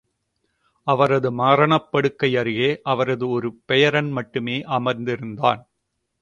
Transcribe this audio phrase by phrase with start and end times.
[0.87, 5.61] அவரது மரணப் படுக்கை அருகே அவரது ஒரு பெயரன் மட்டுமே அமர்ந்திருந்தான்.